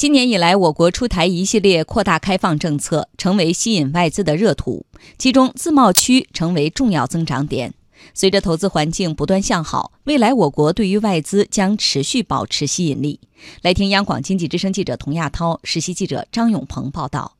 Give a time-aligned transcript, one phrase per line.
[0.00, 4.86] 今年以来，我国出台一系列扩大开放政策，成为吸引外资的热土，
[5.18, 7.74] 其中自贸区成为重要增长点。
[8.14, 13.20] 随着投资环境不断向好，未来我国对于外资将持续保持吸引力。
[13.60, 17.36] 来听央广经济之声记者童亚涛、实习记者张永鹏报道。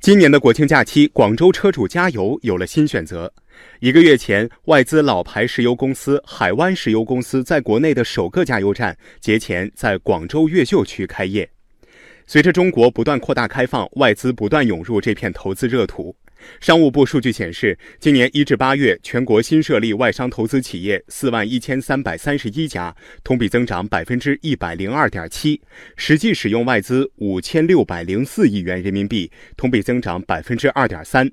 [0.00, 3.30] 今年的国庆假期，广州车主加油有了新选择。
[3.80, 11.48] 一个月前，外资老牌石油公司海湾石油公司在国内的首个加油站节前在广州越秀区开业。
[12.28, 16.14] 随着中国不断扩大开放，外资不断涌入这片投资热土。
[16.60, 25.60] 商务部数据显示，今年一至八月，全国新设立外商投资企业四万一千三百三十一家，同比增长百分之一百零二点七，
[25.96, 31.30] 实际使用外资五千六百零四亿元人民币，同比增长百分之二点三。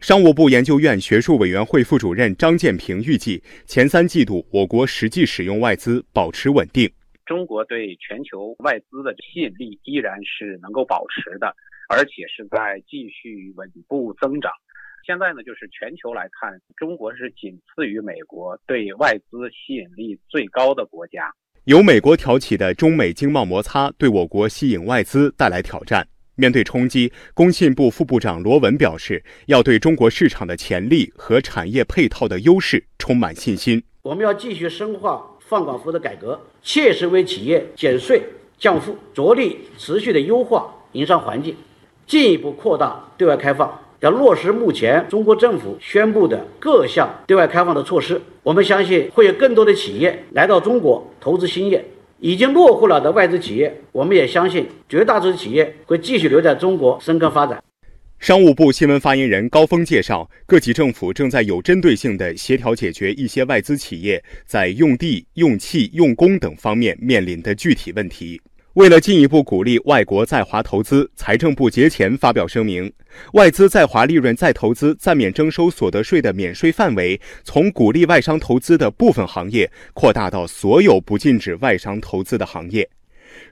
[0.00, 6.90] 商务部研究院学术委员会副主任张建平预计，前三季度我国实际使用外资保持稳定。
[7.26, 11.54] 中国对全球外资的吸引力依然是能够保持的。
[11.88, 14.52] 而且是在继续稳步增长。
[15.04, 21.32] 现在呢，就是全球来看，中国是仅次于美国对外资吸引力最高的国家。
[21.64, 26.06] 由美国挑起的中美经贸摩擦，对我国吸引外资带来挑战。
[26.34, 33.82] 面对冲击，工信部副部长罗文表示，要对中国市场的潜力和产业配套的优势充满信心。
[34.02, 38.22] 我们要继续深化放管服的改革，切实为企业减税
[38.56, 41.56] 降负，着力持续的优化营商环境。
[42.08, 43.70] 进一步扩大对外开放，
[44.00, 48.18] 要落实目前中国政府宣布的各项对外开放的措施。
[48.42, 51.84] 我们相信会有更多的企业来到中国投资兴业。
[52.20, 57.62] 已经落户了的外资企业，我们也相信绝大多数企业会继续留在中国深耕发展。
[58.18, 68.40] 商务部新闻发言人高峰介绍，各级政府正在有针对性地协调解决一些外资企业在用地、用气、用工等方面面临的具体问题。
[68.78, 72.88] 为了进一步鼓励外国在华投资，财政部节前发表声明，
[73.32, 82.88] 外资在华利润再投资暂免征收所得税的免税范围，从鼓励外商投资的部分行业扩大到所有不禁止外商投资的行业。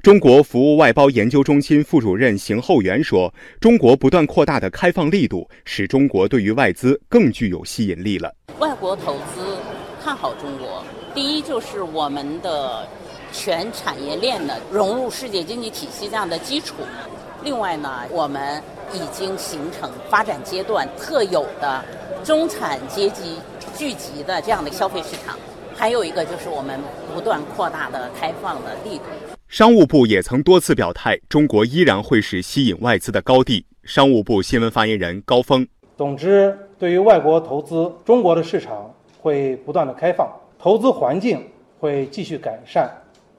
[0.01, 8.33] 中国服务外包研究中心副主任邢厚元说：“中国不断扩大的开放力度，使中国对于外资更具有吸引力了。
[8.61, 9.59] 外国投资
[10.01, 12.87] 看好中国，第一就是我们的。”
[13.37, 16.77] 全产业链的融入世界经济体系这样的基础，
[17.45, 18.63] 另外呢，我们
[18.95, 21.85] 已经形成发展阶段特有的
[22.25, 23.37] 中产阶级
[23.77, 25.37] 聚集的这样的消费市场。
[25.75, 26.81] 还有一个就是我们
[27.15, 29.05] 不断扩大的开放的力度。
[29.49, 33.67] 商务部也曾多次表态，中国依然会是吸引外资的高地。
[33.85, 40.27] 商务部新闻发言人高峰，总之，对于外国投资，中国的市场会不断的开放，
[40.59, 41.47] 投资环境
[41.79, 42.91] 会继续改善。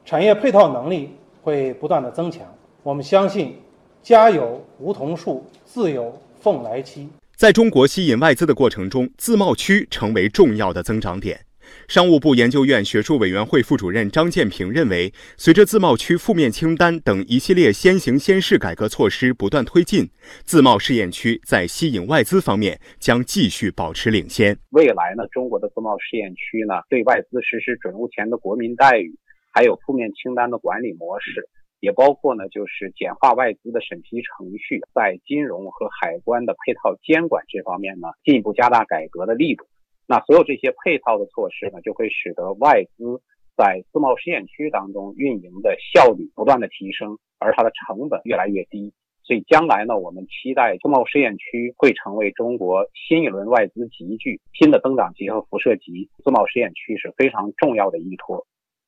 [0.07, 1.09] 产业配套能力
[1.41, 2.47] 会不断的增强，
[2.81, 3.53] 我们相信，
[4.01, 7.05] 家有梧桐树，自有凤来栖。
[7.35, 11.41] 在中国吸引外资的过程中，自贸区成为重要的增长点。
[11.89, 20.09] 商务部研究院学术委员会副主任张建平认为，随着自贸区负面清单等一系列先行先试改革措施不断推进，
[20.45, 24.57] 自贸试验区在吸引外资方面将继续保持领先。
[24.69, 29.13] 未来呢，中国的自贸试验区呢，对外资实施准入前的国民待遇。
[29.57, 39.65] 还有负面清单的管理模式，也包括呢，就是简化外资的审批程序，在金融和海关的配套监管这方面呢，进一步加大改革的力度。
[40.05, 43.19] 那所有这些配套的措施呢，就会使得外资
[43.57, 48.93] 在自贸试验区当中运营的效率不断的提升，而它的成本越来越低。
[49.23, 56.11] 所以将来呢，我们期待自贸试验区会成为中国新一轮外资集聚、新的增长极和辐射极。
[56.23, 58.45] 自贸试验区是非常重要的依托。